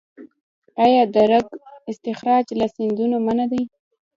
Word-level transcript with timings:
آیا 0.85 1.03
د 1.13 1.15
ریګ 1.29 1.47
استخراج 1.91 2.45
له 2.59 2.65
سیندونو 2.75 3.17
منع 3.25 3.45
دی؟ 3.51 3.63